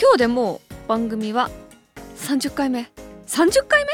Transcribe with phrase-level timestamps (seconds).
[0.00, 1.50] 今日でもう番組は
[2.18, 2.90] 30回目。
[3.26, 3.90] 30回目？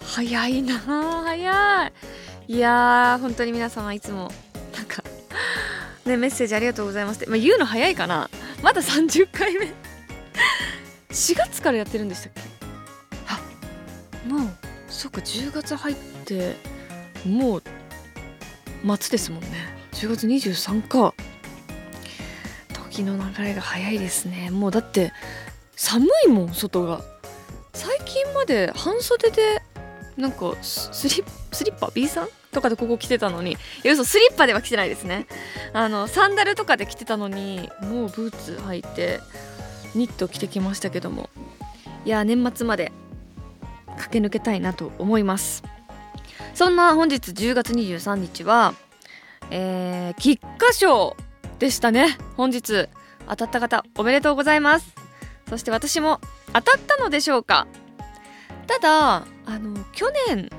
[0.00, 1.92] 早いな早い。
[2.48, 4.30] いやー本当に皆様いつも
[4.76, 5.02] なんか
[6.04, 8.30] ねメッセージありがとうございますって、まあ、言うの早いかな。
[8.62, 9.72] まだ30回目。
[11.10, 12.40] 4月からやってるんでしたっけ？
[13.28, 13.40] あ
[14.28, 14.48] もう
[14.88, 16.56] そっか10月入って
[17.26, 17.62] もう
[18.98, 19.48] 末ですもんね。
[19.92, 21.14] 10月23か。
[22.94, 24.50] 時の流れが早いですね。
[24.50, 25.12] もうだって
[25.74, 27.02] 寒いもん外が。
[27.72, 29.60] 最近まで半袖で
[30.16, 32.28] なんかスリスリッパ？B さん？
[32.52, 35.26] とかでここ着てたのにいや嘘スリッパでは着てないですね。
[35.72, 39.18] あのサンダルとかで着てたのにもうブーツ履いて
[39.96, 41.30] ニット着てきましたけども。
[42.04, 42.92] いや年末まで
[43.96, 45.64] 駆け抜けたいなと思います。
[46.54, 48.74] そんな本日10月23日は
[49.50, 51.16] えー、菊花賞。
[51.58, 52.18] でしたね。
[52.36, 52.88] 本日
[53.28, 54.94] 当たった方おめでとうございます。
[55.48, 56.20] そして私も
[56.52, 57.66] 当たったのでしょうか。
[58.66, 59.16] ただ
[59.46, 60.50] あの去年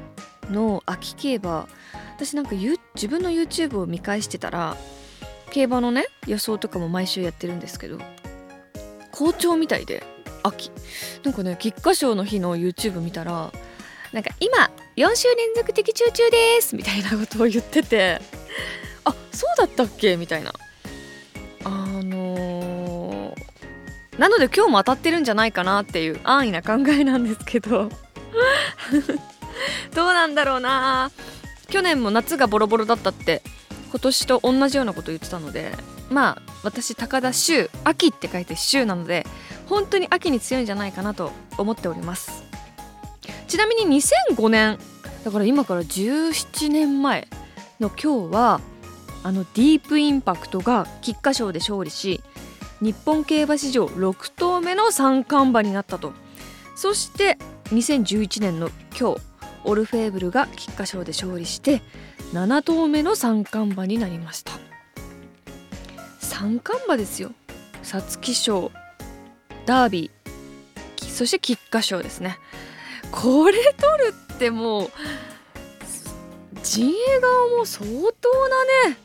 [0.51, 1.67] の秋競馬
[2.16, 4.77] 私なんか自分の YouTube を見返してたら
[5.51, 7.97] 競馬のね予想とかも毎週やってるんですけど
[9.11, 10.03] 好調みたいで
[10.43, 10.71] 秋。
[11.23, 13.51] なんかね菊花賞の日の YouTube 見たら
[14.13, 18.21] なんか今4週連続的中中ですみたいなことを言ってて
[19.03, 20.53] あそうだったっけみたいな。
[21.66, 21.69] あ
[22.03, 27.89] のー、なので今日も当たってるんじゃないかなっていう安易な考えなんですけど。
[29.94, 31.11] どうなんだろうな。
[31.69, 33.41] 去年も夏がボロボロだったって
[33.89, 35.72] 今年と同じようなこと言ってたので
[36.09, 39.25] まあ私高田修秋って書いて修なので
[39.68, 42.44] 本当に秋に強いんじゃないかなと思っております。
[43.47, 44.78] ちなみに2005年
[45.23, 47.28] だから今から17年前
[47.79, 48.62] の今日は
[49.25, 52.22] あのディープインパクトが菊花賞で勝利し
[52.80, 56.13] 日本競馬史上6頭目の三冠馬になったと。
[56.75, 57.40] そして
[57.72, 59.22] 2011年の今日
[59.63, 61.81] オルフェーブルが菊花賞で勝利して
[62.34, 64.52] 7頭目の三冠馬になりました。
[66.19, 67.31] 三冠馬ですよ。
[67.81, 68.72] 皐月賞
[69.66, 72.38] ダービーそして菊花賞ですね。
[73.12, 74.92] これ取るってもう
[76.62, 77.84] 陣営側も相
[78.22, 79.04] 当なね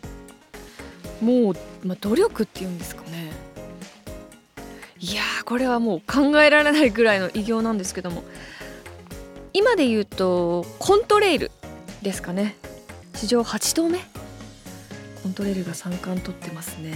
[1.20, 1.54] もう、
[1.84, 3.30] まあ、努力っていうんですかね。
[5.00, 8.22] いやこれはもう考えられないぐらいの偉業なんですけども。
[9.52, 11.50] 今で言うとコントレイル
[12.02, 12.56] ですかね。
[13.14, 13.98] 史上8頭目。
[15.22, 16.94] コントレイルが3冠取ってますね。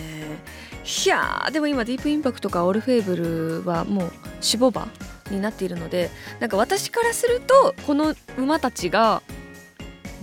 [1.04, 4.10] いやでも今ディープインパクトかオールフェーブルはもう脂
[4.40, 4.88] 肪馬
[5.30, 6.10] になっているので
[6.40, 9.22] なんか私からするとこの馬たちが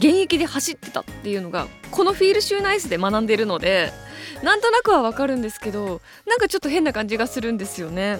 [0.01, 3.93] 現役で走ってたっていうのがこのフィールシューナイスで学んでるので
[4.43, 8.19] なんとなくはわかるんですけどなんかちょっと変な感じがするんですよね。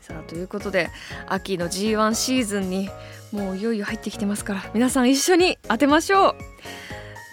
[0.00, 0.88] さあということで
[1.26, 2.88] 秋の G1 シーズンに
[3.30, 6.36] もういよいよ入ってきてますから皆さん一緒に当てましょう。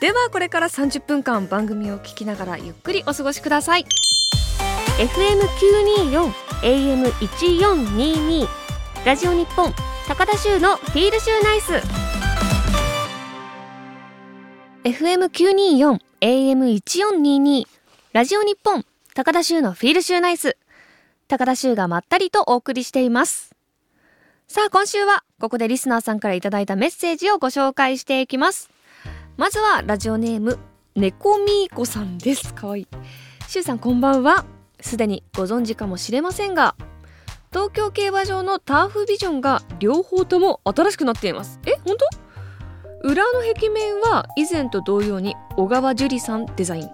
[0.01, 3.85] ではこれから30分間番組を聞きながらゆっくりお過ごしください。
[4.97, 6.31] FM924
[6.63, 8.47] AM1422
[9.05, 9.73] ラジオ日本
[10.07, 12.02] 高田州のフィールシューナイス。
[14.83, 17.63] FM924 AM1422
[18.11, 18.83] ラジオ日本
[19.15, 20.57] 高田州のフィールシューナイス
[21.29, 23.55] 高田州がまったりとお送りしています。
[24.49, 28.69] さあ今週はここでリスナーさんからいただいたメッセージをご紹介していきます。
[29.37, 30.59] まずはラジオネーム
[30.95, 32.53] 猫みーこさんです。
[32.53, 32.87] かわいい。
[33.47, 34.43] しゅうさんこんばんは。
[34.81, 36.75] すでにご存知かもしれませんが
[37.53, 41.61] 東京競馬場のターフビジョンが両方とも新しくなっています。
[41.65, 42.12] え本当？
[43.03, 46.89] 裏の壁面は以前と同様に小川樹里さんデザイン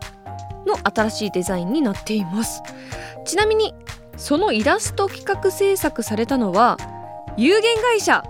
[0.65, 2.63] の新しいデザインになっています。
[3.25, 3.75] ちなみに
[4.17, 6.77] そのイラスト企画制作されたのは
[7.37, 8.23] 有限会社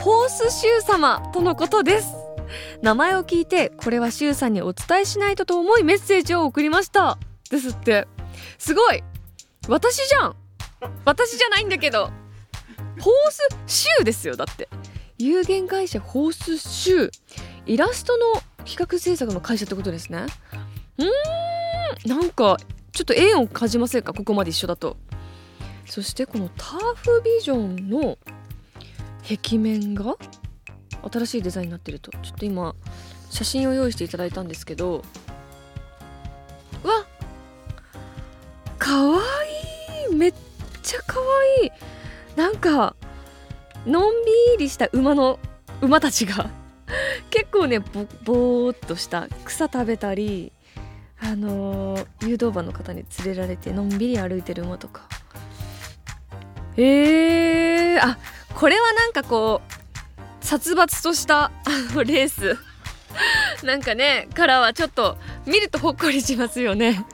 [0.00, 2.14] ホースシュー様とのことです。
[2.82, 7.16] 名前を聞いてこれはシューさんにお伝えしないとと思いメッセージを送りました。
[7.50, 8.06] ですって。
[8.58, 9.02] すごい。
[9.68, 10.36] 私じゃん。
[11.06, 12.10] 私じゃないんだけど。
[13.00, 14.68] ホースシューですよだって。
[15.22, 17.10] 有限会社ホースシュー
[17.66, 20.26] イラストの企画制作の会社ってことですね。
[20.98, 22.10] うん。
[22.10, 22.56] なんか
[22.92, 24.12] ちょっと縁を感じませんか？
[24.12, 24.96] ここまで一緒だと。
[25.86, 28.18] そしてこのターフビジョンの
[29.22, 30.16] 壁面が
[31.12, 32.10] 新しいデザインになってると。
[32.22, 32.74] ちょっと今
[33.30, 35.04] 写真を用意していただいたんですけど。
[36.82, 37.06] うわ
[38.76, 39.20] かわ
[40.10, 40.16] いい！
[40.16, 40.34] めっ
[40.82, 41.26] ちゃかわ
[41.62, 41.70] いい！
[42.34, 42.96] なんか
[43.86, 45.38] のんびりした馬の
[45.80, 46.50] 馬たちが
[47.30, 50.52] 結構ねぼぼーっとした草食べたり
[51.20, 55.02] あのー、誘導馬の方に連れられてのんびり歩いてる馬とか。
[56.76, 58.18] えー、あ
[58.54, 61.52] これはなんかこう殺伐としたあ
[61.94, 62.56] のレース。
[63.64, 67.04] なんかねからはちょっと見るとほっこりしますよね。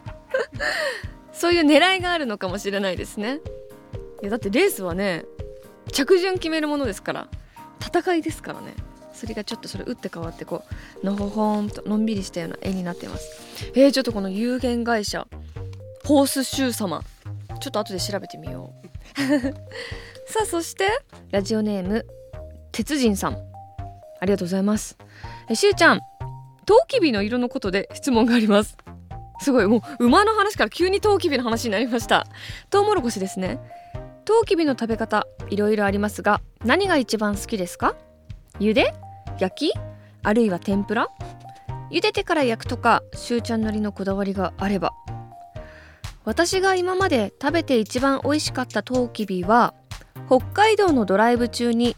[1.32, 3.40] そういう狙いがあるのかもしれないですね。
[4.22, 5.24] いやだってレースはね
[5.92, 7.28] 着順決めるものですから
[7.80, 8.74] 戦いですからね。
[9.12, 10.62] それがちょっとそれ打って変わってこ
[11.02, 13.72] うのほほんとのんびりしたような絵になってます。
[13.74, 15.26] えー、ちょっとこの有限会社
[16.04, 17.02] ホースシュー様。
[17.60, 18.88] ちょっと後で調べてみよう。
[20.30, 20.86] さあそして
[21.32, 22.06] ラジオネーム
[22.70, 23.38] 鉄人さん。
[24.20, 24.96] ありがとうございます。
[25.48, 26.00] えしゅうちゃん
[26.64, 28.76] トウキビの色のことで質問があります。
[29.40, 32.26] すごいもう馬の話から急にトウキビの話になりました。
[32.70, 33.58] トウモロコシですね。
[34.28, 37.96] トウキビの食べ方いろいろありますが何が一番好きですか？
[38.60, 38.92] 茹で？
[39.38, 39.78] 焼き？
[40.22, 41.08] あるいは天ぷら？
[41.90, 44.92] 茹でてから焼くとかしゅうちゃんなりのこだわりがあれば。
[46.26, 49.72] 私が今まで食べて一番美味しかったトウキビは
[50.26, 51.96] 北海道のドライブ中に、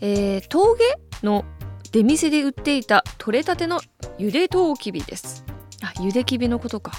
[0.00, 0.82] えー、峠
[1.22, 1.44] の
[1.92, 3.80] 出店で売っていた取れたての
[4.18, 5.44] ゆでトウキビです。
[5.80, 6.90] あゆできびのことか。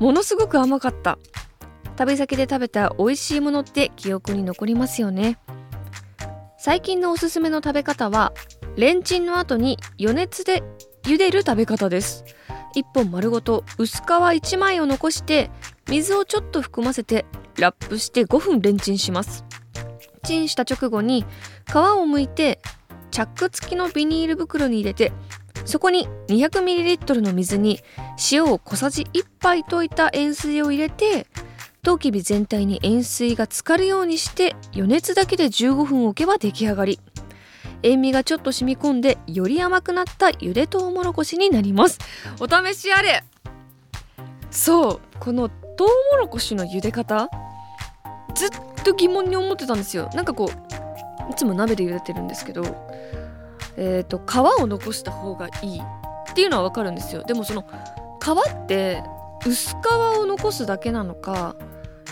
[0.00, 1.18] ものすごく甘かった。
[1.96, 5.38] 旅先で食べた美味しいものって記憶に残りますよね。
[6.58, 8.32] 最近のおすすめの食べ方は
[8.76, 10.62] レンチンの後に余熱で
[11.02, 12.24] 茹でる食べ方です。
[12.74, 15.50] 1本丸ごと薄皮1枚を残して
[15.88, 17.26] 水をちょっと含ませて
[17.58, 19.44] ラップして5分レンチンします。
[20.24, 21.24] チンした直後に
[21.66, 22.60] 皮を剥いて
[23.10, 25.12] チャック付きのビニール袋に入れて
[25.64, 27.80] そこに 200ml の水に
[28.30, 31.26] 塩を小さじ1杯溶いた塩水を入れて
[31.84, 37.00] トウキビ全体に塩水が浸かるようにして余熱だけで15分置けば出来上がり。
[37.82, 41.98] 塩味がちょっと染み込んでより甘くなったゆでとうもろこしになります。
[42.38, 43.24] お試しあれ。
[44.52, 45.00] そう。
[45.18, 47.28] このトウモロコシの茹で方？
[48.36, 48.50] ずっ
[48.84, 50.08] と疑問に思ってたんですよ。
[50.14, 50.52] なんかこ
[51.28, 52.62] ういつも鍋で茹でてるんですけど
[53.76, 57.24] えっ、ー、と皮を残した方がいいっていうのはわかるんですよ。
[57.24, 59.02] でもその皮って
[59.46, 59.86] 薄皮
[60.20, 61.56] を残すだけなのか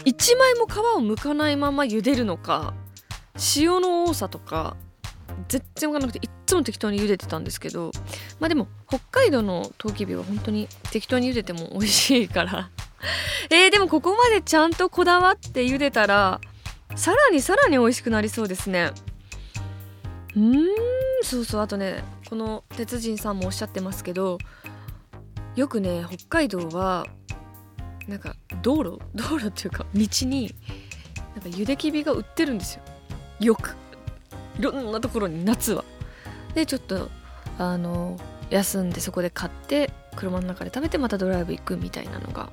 [0.04, 2.74] 1枚も皮を剥かないまま茹でるのか
[3.56, 4.76] 塩の多さとか
[5.48, 7.92] 全然分かんなくていっつも適当に茹でてたんですけど
[8.38, 12.70] まあでも北海道のトウキビは本当に適当に茹でても美味しいから。
[13.48, 16.40] えー、でもここまでちゃんとこだわって茹でたら
[16.96, 18.92] さらにさらに美味しくなりそうですね。
[20.36, 20.66] うん
[21.22, 21.60] そうそう。
[21.62, 24.38] あとねこの鉄人さんもおっしゃってますけど
[25.56, 27.06] よくね北海道は
[28.10, 30.54] なんか道路 道路っていうか道に
[31.34, 32.82] なんかゆできびが売ってるんですよ。
[33.38, 33.76] よく。
[34.58, 35.84] いろんなところに夏は。
[36.54, 37.08] でちょっと
[37.58, 38.18] あの
[38.50, 42.50] 休んでそこで買って車の中で食べてまたドライブ行くみたいなのが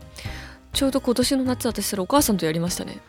[0.73, 2.99] ちょうど今年の夏私それお母さんとやりましたね。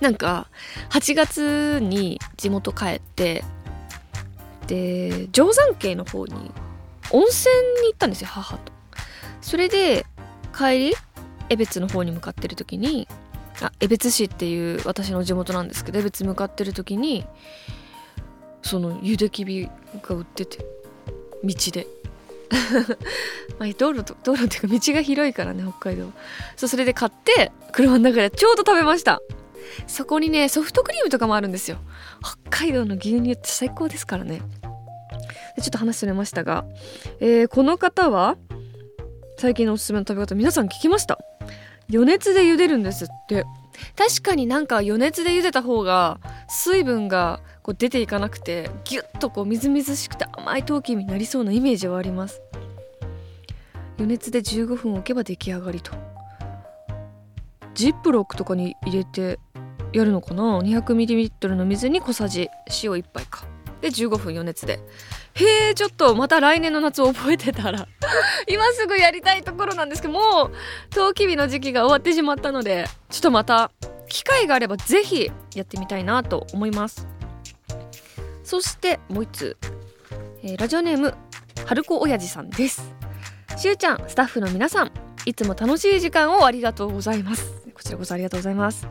[0.00, 0.48] なんか
[0.90, 3.44] 8月に地元帰って
[4.66, 6.34] で定山渓の方に
[7.10, 8.72] 温泉に行ったんですよ母と。
[9.40, 10.04] それで
[10.54, 10.94] 帰り
[11.52, 13.06] 江別の方に向かってる時に
[13.60, 17.24] あ江別市っていう私の地元なんですけど江別向かってる時に
[18.62, 19.68] そのゆできび
[20.02, 20.64] が売ってて
[21.44, 21.86] 道で。
[23.58, 26.12] まあ道路と道路っていうか道が広いからね北海道
[26.54, 29.20] そうそれで買って車の中でちょうど食べました。
[29.86, 31.78] そこにねソフトクリームとかもあるんですよ。
[32.22, 34.42] 北海道の牛乳って最高ですからね。
[35.56, 36.64] でちょっと話それましたが、
[37.20, 38.36] えー、この方は
[39.38, 41.18] 最近のおすすめの食べ方皆さん聞きました。
[41.92, 43.44] 余熱で茹でるんですって。
[43.96, 52.42] 確かになんか余熱で茹でた方が水分がこう出ていかなくてギュッとこうみずみずしくて甘い陶器になりそうなイメージはあります。
[53.98, 55.92] 余熱で15分置けば出来上がりと。
[57.74, 59.38] ジップロックとかに入れて
[59.92, 63.44] やるのかな？200ml の水に小さじ塩1杯か。
[63.80, 64.80] で15分余熱で。
[65.34, 67.88] へえちょっとまた来年の夏覚えてたら。
[68.48, 70.52] 今すぐやりたいところなんですけどもう
[70.90, 73.70] トウキビの時期が終わってしまったのでちょっとまた
[74.08, 77.06] 機会があれば是非やってみたいなと思います。
[78.44, 79.56] そしてもう一つ、
[80.42, 81.14] えー、ラジオネーム
[81.64, 82.92] 春子親父さんです。
[83.56, 84.92] しゅうちゃんスタッフの皆さん
[85.24, 87.52] いつも楽しい時間をありがとうございます。
[87.72, 88.86] こちらこそありがとうございます。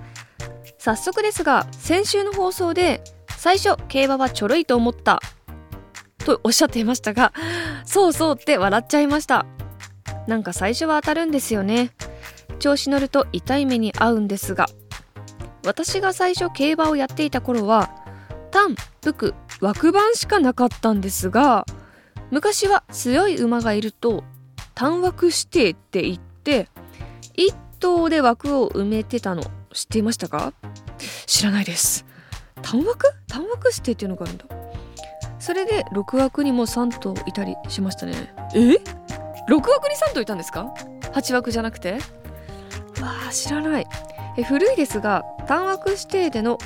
[0.80, 3.04] 早速ですが先週の放送で
[3.38, 5.22] 最初競馬はちょろいと思った
[6.22, 7.34] とおっしゃっていましたが
[7.86, 9.46] そうそうって笑っちゃいました。
[10.28, 11.92] なんか最初は当たるんですよね。
[12.60, 14.68] 調子乗ると痛い目に遭うんですが
[15.66, 17.90] 私が最初競馬をやっていた頃は
[18.52, 21.66] 単服枠番しかなかったんですが
[22.30, 24.24] 昔は強い馬がいると
[24.76, 26.68] 単枠指定って言って
[27.36, 30.54] 1頭で枠を埋めてたの知っていましたか？
[31.26, 32.06] 知らないです。
[32.62, 33.08] 単枠？
[33.28, 34.46] 単枠指定っていうのがあるんだ。
[35.42, 38.14] それで6枠にも3頭いたりしましたね。
[38.54, 38.60] え
[39.50, 40.72] ？6枠に3頭いたんですか
[41.14, 41.94] ？8枠じゃなくて？
[41.94, 42.00] わ
[43.28, 43.88] あ知らない。
[44.38, 46.60] え古いですが単枠指定での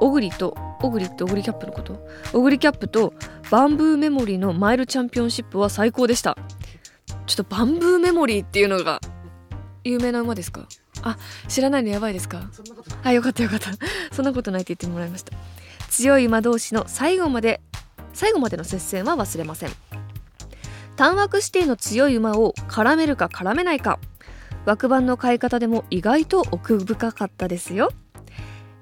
[0.00, 2.04] オグリとオグリってオグリキャップのこと？
[2.32, 3.12] オグリキャップと
[3.50, 6.36] バンブーメモリーのマイルチャンピオンシップは最高でした。
[7.26, 9.00] ちょっとバンブーメモリーっていうのが
[9.84, 10.66] 有名な馬ですか？
[11.02, 12.48] あ知らないのやばいですか？
[13.04, 13.70] あよかったよかった。
[14.12, 15.36] そんなことないって言ってもらいました。
[15.90, 17.60] 強い馬同士の最後まで
[18.12, 19.70] 最後までの接戦は忘れません。
[20.96, 23.98] 単枠指定の強い馬を絡めるか絡めないか。
[24.64, 27.90] 枠番の買い方でも意外と奥深かったですよ。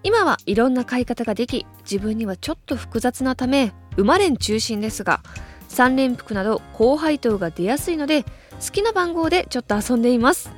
[0.02, 5.20] 今はいろんな買い方ができ自分にはちょっと複雑なため馬連中心ですが
[5.68, 8.30] 3連服など高配当が出やすいので好
[8.72, 10.50] きな番号でちょっと遊んでいます。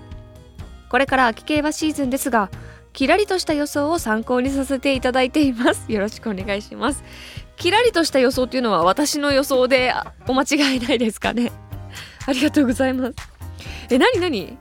[0.89, 2.51] これから秋競馬シーズンですが
[2.93, 5.91] キラリとした予想を参考にさせていただいています。
[5.91, 7.03] よろしくお願いします。
[7.57, 9.95] キラリとした予想っていうのは私の予想で
[10.27, 11.53] お間違いないですかね？
[12.27, 13.15] ありがとうございます。
[13.91, 14.57] えなになに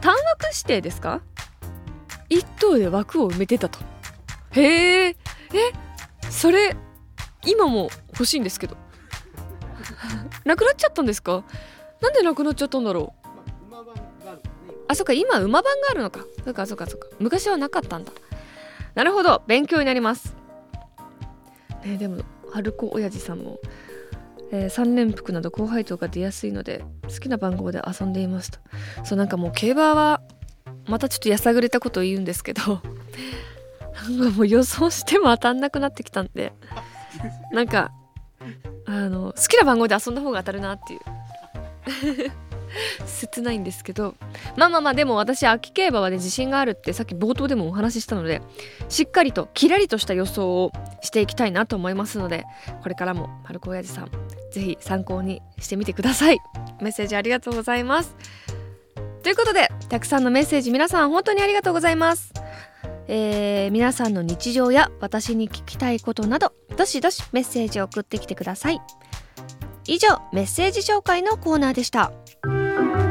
[0.00, 1.20] 単枠指定ですか
[2.30, 3.78] ？1頭で枠を埋めてたと。
[4.52, 5.16] へええ
[6.30, 6.76] それ
[7.44, 8.76] 今も欲しいんですけど。
[10.44, 11.44] なくなっちゃったんですか？
[12.02, 13.28] なんでなくなっちゃったんだろう？
[14.88, 16.20] あそっか今馬番があるのか。
[16.44, 17.08] そっかそっかそっか。
[17.18, 18.12] 昔はなかったんだ。
[18.94, 19.42] なるほど。
[19.46, 20.35] 勉強になります。
[21.86, 23.58] ねでも春子親父さんも、
[24.50, 28.58] えー、3連服など高配当が出やすいので好きな番号で遊んでいますと
[29.04, 30.20] そうなんかもう競馬は
[30.86, 32.80] またちょっとやさぐれたことを言うんですけど
[34.08, 36.52] なんかもう予想しても当たんなくなってきたんで
[37.52, 37.92] なんか
[38.86, 42.36] あの好きな番号で遊んだ方が当たるなっていう。
[43.06, 44.14] 切ないんですけど
[44.56, 48.42] まあまあまあでも私秋競馬はね自信があるってさっき冒頭でもお話ししたので
[48.88, 52.44] しっかりとキラリとした予想をしていきたいなと思いますので
[52.82, 54.10] これからも丸子親父さん
[54.50, 56.38] 是非参考にしてみてください。
[56.80, 58.16] メッセージありがとうございます。
[59.22, 62.32] ということでたくさんのメッセージ皆さん本当にありがとうございます。
[63.08, 68.80] えー、皆さんの日常や私に聞きたいことなどどしどしメッセージを送ってきてください。
[69.86, 72.12] 以上メッセージ紹介のコーナーでした。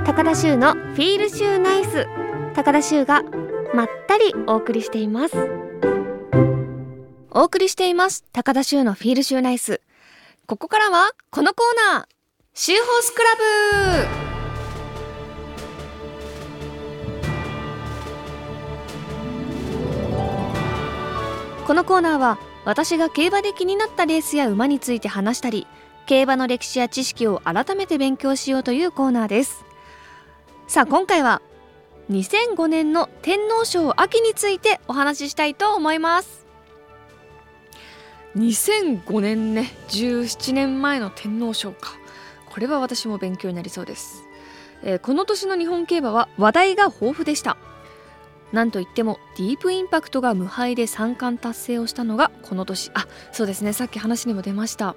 [0.06, 2.06] 高田修のフィールシューナイス。
[2.54, 3.24] 高田修が
[3.74, 5.36] まったりお送りしています。
[7.32, 8.24] お送りしています。
[8.32, 9.82] 高田修のフィールシューナイス。
[10.46, 12.06] ここからはこのコーナー。
[12.54, 13.30] シューホースクラ
[21.62, 21.66] ブ。
[21.66, 25.66] このコーナーは私が競馬で気になったレースや馬について話したり
[26.06, 29.65] 競馬の歴史や知識を改めて勉強しようというコーナーです。
[30.68, 31.44] さあ今回は
[32.10, 36.46] 2005年の天皇賞秋についてお話ししたいと思います。
[38.36, 41.92] 2005年ね17年前の天皇賞か。
[42.50, 44.24] これは私も勉強になりそうです、
[44.82, 47.58] えー、この年の日本競馬は話題が豊富でした。
[48.52, 52.90] なんといってもディープインパクトが無敗で三冠達成をしたのがこの年。
[52.96, 53.72] あそうですね。
[53.72, 54.96] さっき話にも出ました。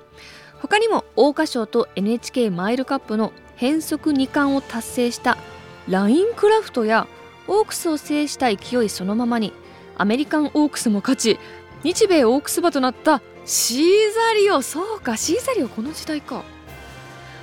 [0.63, 5.37] 他にも桜花賞と NHK マイルカップの変則2冠を達成した
[5.89, 7.07] ラインクラフトや
[7.47, 9.53] オークスを制した勢いそのままに
[9.97, 11.39] アメリカンオークスも勝ち
[11.83, 14.61] 日米オークス馬となったシーザリオ。
[14.61, 16.43] そうかシーザリオこの時代か。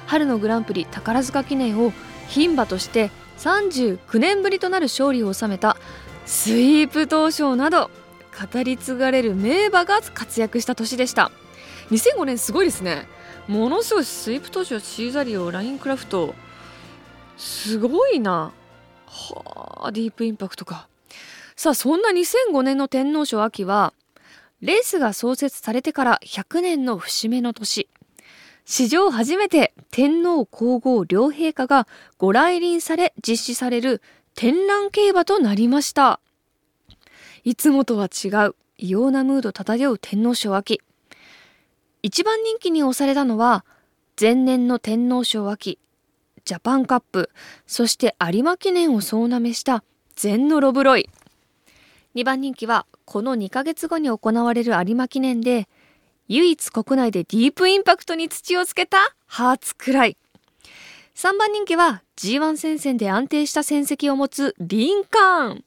[0.06, 1.92] 春のグランプリ宝塚記念を
[2.30, 3.10] 牝馬として
[3.40, 5.78] 39年ぶりとなる勝利を収めた
[6.28, 7.90] スイープ東証など
[8.54, 11.32] 語り継がれる名馬が活躍した年でした。
[11.90, 13.08] 2005年すごいですね。
[13.48, 16.36] ものすごいスイープ東証シーザリオラインクラフト。
[17.38, 18.54] すごいな。
[19.06, 20.88] はあディープインパクトか。
[21.56, 23.94] さあそんな2005年の天皇賞秋は
[24.62, 27.88] レースが創設されてから100年の節目の年。
[28.66, 31.88] 史上初めて天皇皇后両陛下が
[32.18, 34.02] ご来臨され実施される
[34.34, 36.20] 天覧競馬となりました。
[37.44, 40.82] いつもとは違う異様なムード漂う天皇賞秋。
[42.02, 43.66] 一番人気に押されたのは
[44.20, 45.80] 前年の天皇賞秋。
[46.46, 47.32] ジャパンカップ、
[47.66, 49.84] そして有馬記念を総なめした
[50.16, 51.10] 全のロブロイ。
[52.16, 55.68] 2番人気はこの2ヶ月後に行われる有馬記念で
[56.28, 60.18] 唯一国内でディープインパクトに土をつけたハーツクライ
[61.16, 65.66] 3番人気は G1 戦線で安定した戦績を持つリンカーン。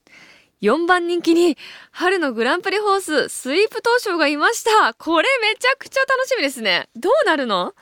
[0.61, 1.57] 4番人気に
[1.91, 4.95] 春のグランプリホーススイープ東証がいました。
[4.95, 6.89] これめちゃくちゃ楽しみですね。
[6.97, 7.75] どうなるの？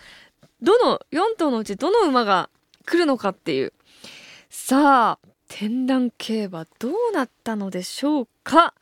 [0.63, 2.51] どの4頭のうちどの馬が
[2.87, 3.73] 来るのかっていう。
[4.49, 8.75] さあ展覧競馬どうなったのでしょうか？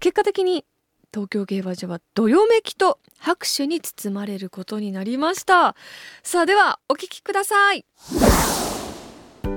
[0.00, 0.64] 結果的に
[1.12, 5.74] 東京競馬場はどよめきと拍手に包まれることになりました。
[6.22, 7.84] さあではお聞きください。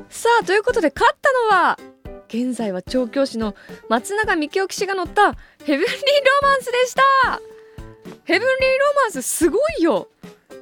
[0.10, 1.80] さあということで勝ったのは
[2.28, 3.56] 現在は調教師の
[3.90, 5.88] 松永幹雄騎士が乗ったヘブンリーロ
[6.42, 7.02] マンスでした。
[8.24, 10.10] ヘブンリーロマンスすごいよ。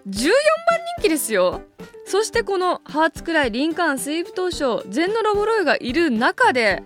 [0.07, 1.61] 14番人気ですよ。
[2.05, 6.83] そしてこのハーツくらいリンカーンスイープ当初ゼンノロボロイがいる中で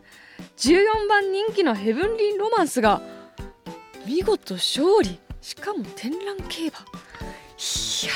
[0.57, 3.01] 14番人気のヘブンリーロマンスが
[4.05, 5.19] 見事勝利。
[5.41, 6.79] しかも展覧競馬。
[6.79, 8.13] いや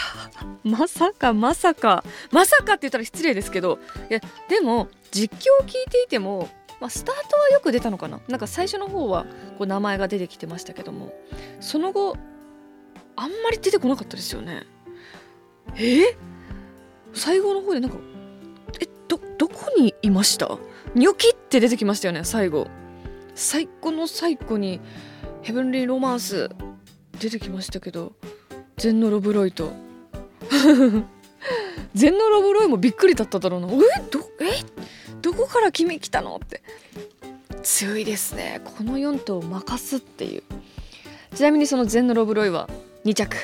[0.63, 2.03] まさかまさか。
[2.31, 3.79] まさかって言ったら失礼ですけど。
[4.09, 8.19] いやでも実況を聞いていても、まあ、スタートはよく出たのかな。
[8.27, 9.25] なんか最初の方は
[9.57, 11.13] こう名前が出てきてましたけども。
[11.59, 12.17] その後
[13.15, 14.65] あんまり出てこなかったですよね。
[15.77, 16.15] え？
[17.13, 17.97] 最後の方でなんか
[18.81, 20.57] えどどこにいました？
[20.95, 22.67] ニョキって出てきましたよね最後。
[23.35, 24.81] 最後の最後に
[25.41, 26.49] ヘブンリーロマンス
[27.19, 28.13] 出てきましたけど
[28.77, 29.71] ゼンノロブロイと
[31.93, 33.67] ゼンノロブロイもびっくりだっただろうな。
[33.67, 33.71] え？
[34.11, 34.63] どえ？
[35.21, 36.61] どこから君来たのって。
[37.61, 38.61] 強いですね。
[38.63, 40.43] この4頭を任すっていう。
[41.35, 42.69] ちなみにそのゼンノロブロイは
[43.05, 43.35] 2着。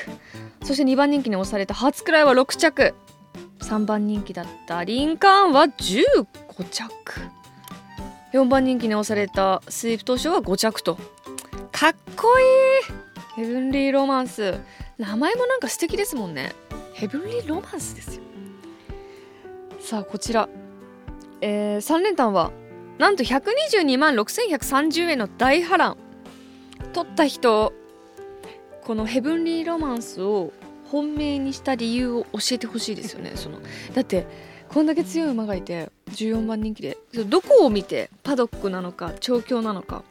[0.66, 2.92] そして2番人気に押された初くらいは6着。
[3.60, 6.26] 3番人気だったリンカーンは15
[6.68, 7.20] 着。
[8.32, 10.96] 4番人気に押されたスイープ投手は5着と。
[11.70, 13.44] かっこいい。
[13.44, 14.58] ヘブンリーロマンス。
[14.98, 16.52] 名前もなんか素敵ですもんね。
[16.94, 18.22] ヘブンリーロマンスですよ。
[19.78, 20.48] さあこちら、
[21.42, 22.50] えー、3連単は
[22.98, 25.96] なんと122万6130円の大波乱。
[26.92, 27.72] 取った人
[28.86, 30.52] このヘブンリーロマンスを
[30.90, 33.32] 本命にした理由を教えてほしいですよね。
[33.34, 33.60] その
[33.94, 34.26] だって
[34.68, 40.02] こんだけ強い馬がいて14番人気でどこを見てパドックなのか調教なのか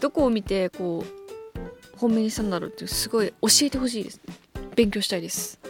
[0.00, 4.20] どこを見てこう本命にしたんだろうってすごい教えてほしいです。
[4.76, 5.60] 勉強したいです。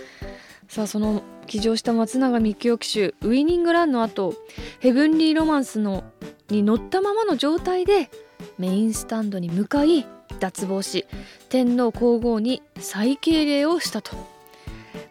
[0.69, 4.35] さあその騎乗した松永幹雄騎手ウイニングランの後
[4.81, 6.05] ヘブンリーロマンスの
[6.49, 8.11] に乗ったままの状態で
[8.59, 10.07] メインスタンドに向かい
[10.41, 11.07] 脱帽し
[11.49, 14.34] 天皇皇后に再敬礼をしたと。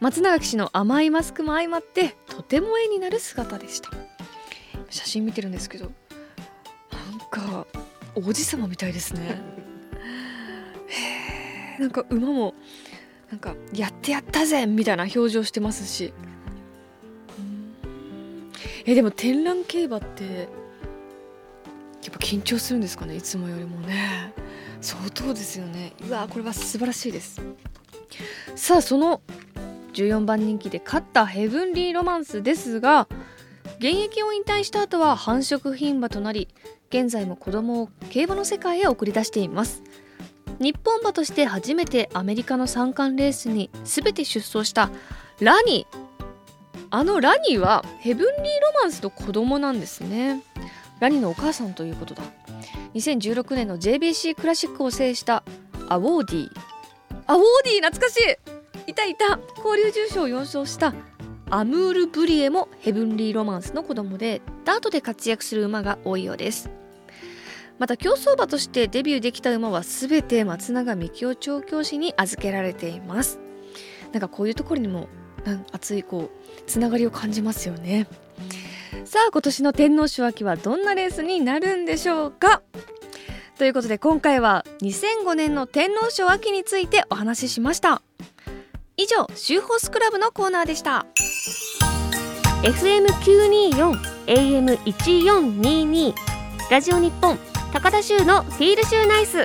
[0.04, 3.90] 松永騎士の甘いマスクも相まってとても絵になる姿でした。
[4.90, 5.86] 写真見てるんですけど
[6.92, 7.66] なんか
[8.14, 9.42] 王子様みたいですね。
[10.88, 12.54] へえなんか馬も
[13.32, 16.14] なんかやってやったぜみたいな表情してますし。
[18.86, 20.44] えでも展覧競馬ってや
[22.10, 24.34] っぱ緊張するんですかねいつもよりもね。
[24.82, 25.94] 相当ですよね。
[26.06, 27.42] うわこれは素晴らしいです。
[28.58, 29.22] さあその
[29.94, 33.08] 14番人気で勝ったヘブンリーロマンスですが
[33.78, 36.48] 現役を引退した後は繁殖牝馬となり
[36.90, 39.82] 現在も子供を競馬の世界へ送り出しています。
[40.60, 44.92] 日本馬として初めてアメリカの三冠レースに全て出走した
[45.40, 45.88] ラニ
[46.92, 50.44] あのラニはヘブンリーロマンスの子供なんですね。
[51.00, 52.22] ラニのお母さんということだ。
[52.94, 55.44] 2016年の JBC クラシックを制した
[55.90, 56.50] アウォーディ
[57.26, 58.43] アウォーディ懐かしい。
[58.94, 59.16] いたい。
[59.16, 60.94] た交流重賞を4勝した
[61.50, 66.70] アムール・ブリエもヘブンリー・ロマンスの子供でダートで活躍する馬が多いようです。
[67.80, 73.40] また競走馬としてデビューできた馬は全て松永幹雄調教師に預けられています。
[74.12, 75.08] なんかこういうところにも
[75.72, 78.08] 熱いこうつながりを感じますよね。
[79.06, 82.62] さあ今年の天皇賞秋はどんなレースになるんでしょうか？
[83.58, 88.02] ということで今回は2005年の天皇賞秋についてお話ししました。
[88.96, 91.06] 以上シューホースクラブのコーナーでした。
[92.62, 96.14] FM924 AM1422
[96.70, 97.38] ラジオ日本
[97.74, 99.44] 高田州のフィールシューナイス。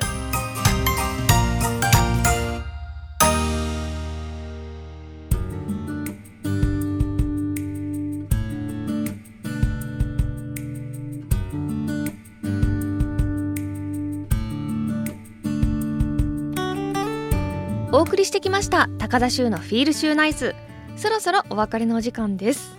[17.98, 20.54] お送りしてきました高田州のフィールシューナイス。
[20.96, 22.78] そろそろお別れのお時間です。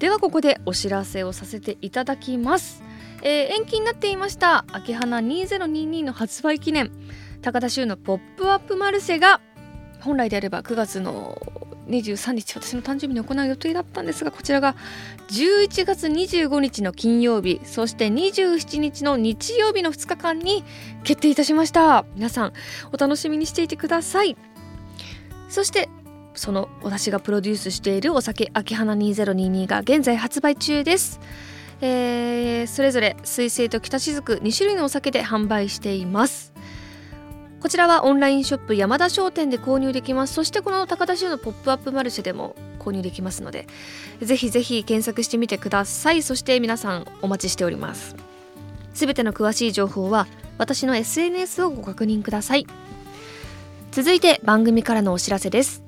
[0.00, 2.82] ではここでお知らせをさせていただきます。
[3.22, 6.90] えー、延期になっていました秋花2022の発売記念。
[7.40, 9.40] 高田州のポップアップマルセが
[10.00, 11.40] 本来であれば9月の
[11.88, 14.76] 23日私の誕生日に行う予定だったんですがこちらが
[15.28, 20.64] 11月25日の金曜日そして27日の日曜日の2日間に
[21.04, 22.04] 決定いたしました。
[22.14, 22.52] 皆さん
[22.92, 24.36] お楽しみにしていてください。
[25.48, 25.88] そして
[26.34, 31.20] その私がプロデュースしているお酒秋花2022が現在発売中です。
[31.82, 36.49] えー、それぞれ水星と北雫2種類のお酒で販売しています。
[37.60, 40.32] こちらはオンラインショップ山田商店で購入できます。
[40.32, 43.66] そしてこの高田州のポップアップマルシェでも購入できますので
[44.22, 46.22] ぜひぜひ検索してみてください。
[46.22, 48.16] そして皆さんお待ちしております。
[48.94, 52.66] すべての詳しい情報は私の SNS をご確認ください。
[53.92, 55.82] 続いて番組からのお知らせです。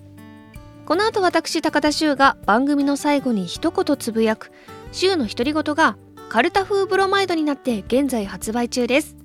[0.85, 4.53] この後私高田修が番組の最後に一言つぶやく
[4.91, 5.97] 週の独り言が
[6.29, 9.22] カルタ風ブロマイドになって現在発売中です。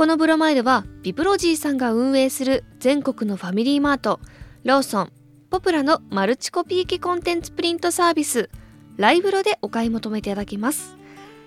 [0.00, 4.18] このブロマイドはビプロジーさんが運営する全国のファミリーマート、
[4.64, 5.12] ローソン、
[5.50, 8.48] ポプラのマルチコピー機コンテンツプリントサービス、
[8.96, 10.96] ライブロでお買い求めていただけます。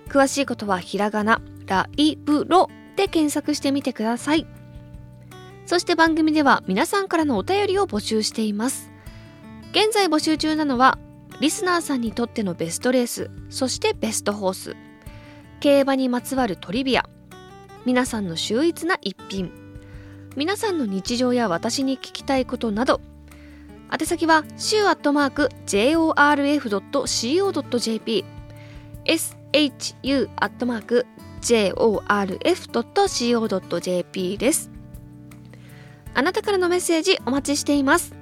[0.08, 4.46] 詳しいことはひらがな、ライブロで検索してみてください。
[5.66, 8.92] そして番組では皆さんからのお便りを募集しています。
[9.72, 11.00] 現在募集中なのは、
[11.40, 14.76] リスナーさんにとってのベストレース、そしてベストホース、
[15.60, 17.10] 競馬にまつわるトリビア、
[17.86, 19.52] 皆さんの秀逸な一品。
[20.36, 23.02] 皆さんの日常や私に聞きたいことなど。
[23.92, 26.14] 宛先は週アットマーク jorf.co.jp
[29.06, 31.06] shu アットマーク
[31.42, 31.98] jorf.co.jp
[34.38, 34.72] です。
[36.16, 38.16] あなたからのメッセージお待ちしています。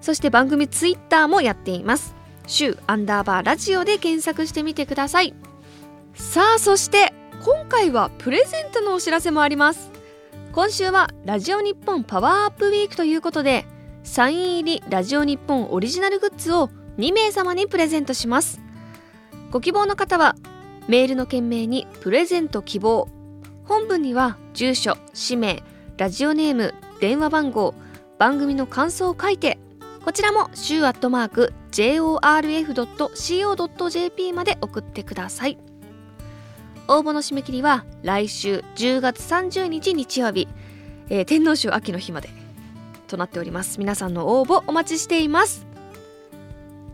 [0.00, 2.14] そして番組ツイッターもやっています。
[2.46, 5.34] 週アンダーバーラジオで検索してみてください。
[6.14, 7.12] さあそして
[7.44, 9.90] 今回はプレゼントのお知らせもあります。
[10.52, 13.66] 今週はラジオ日本パワーアップウィークということで
[14.04, 18.60] サイン入りラジオ日本オリジナルグッズを2名様にプレゼントします。
[19.50, 20.34] ご希望の方は
[20.88, 23.08] メールの件名にプレゼント希望。
[23.64, 25.62] 本文には住所氏名
[25.96, 27.74] ラジオネーム電話番号
[28.18, 29.58] 番組の感想を書いて
[30.04, 32.72] こちらも週アットマーク jorf.co.jp
[34.32, 35.58] まで送ってください。
[36.88, 40.48] 応募の締め切りは来週10月30日日曜日、
[41.08, 42.28] えー、天皇賞秋の日まで
[43.08, 43.78] となっております。
[43.78, 45.66] 皆さんの応募お待ちしています。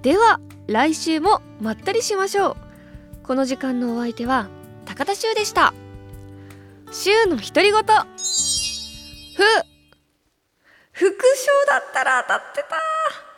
[0.02, 2.56] では来週もまったりしましょう。
[3.22, 4.48] この時間のお相手は
[4.84, 5.74] 高田修でした。
[6.90, 7.72] 週の独り言。
[7.72, 7.82] ふ。
[10.92, 13.31] 副賞だったら当たってた